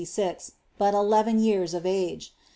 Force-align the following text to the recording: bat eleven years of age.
bat 0.79 0.95
eleven 0.95 1.37
years 1.37 1.75
of 1.75 1.85
age. 1.85 2.33